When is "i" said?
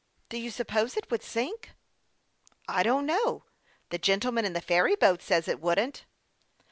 2.67-2.81